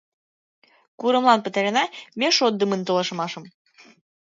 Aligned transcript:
Курымлан 0.99 1.39
пытарена 1.45 1.83
ме 2.19 2.27
шотдымын 2.37 2.81
толашымашым 2.87 3.43